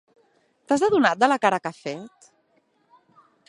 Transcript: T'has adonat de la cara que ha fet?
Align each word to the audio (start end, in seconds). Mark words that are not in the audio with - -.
T'has 0.71 0.85
adonat 0.87 1.21
de 1.25 1.29
la 1.29 1.37
cara 1.45 1.59
que 1.67 1.73
ha 1.75 1.79
fet? 1.83 2.31